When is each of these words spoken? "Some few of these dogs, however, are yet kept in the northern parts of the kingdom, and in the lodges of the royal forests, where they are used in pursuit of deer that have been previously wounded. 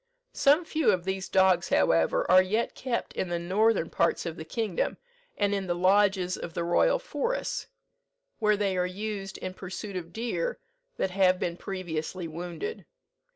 "Some 0.33 0.65
few 0.65 0.89
of 0.89 1.03
these 1.03 1.29
dogs, 1.29 1.69
however, 1.69 2.25
are 2.27 2.41
yet 2.41 2.73
kept 2.73 3.13
in 3.13 3.29
the 3.29 3.37
northern 3.37 3.91
parts 3.91 4.25
of 4.25 4.35
the 4.35 4.43
kingdom, 4.43 4.97
and 5.37 5.53
in 5.53 5.67
the 5.67 5.75
lodges 5.75 6.37
of 6.37 6.55
the 6.55 6.63
royal 6.63 6.97
forests, 6.97 7.67
where 8.39 8.57
they 8.57 8.75
are 8.77 8.87
used 8.87 9.37
in 9.37 9.53
pursuit 9.53 9.95
of 9.95 10.11
deer 10.11 10.57
that 10.97 11.11
have 11.11 11.37
been 11.37 11.55
previously 11.55 12.27
wounded. 12.27 12.83